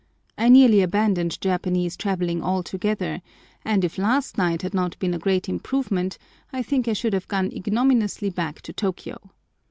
[0.35, 3.21] I nearly abandoned Japanese travelling altogether,
[3.63, 6.17] and, if last night had not been a great improvement,
[6.51, 9.17] I think I should have gone ignominiously back to Tôkiyô.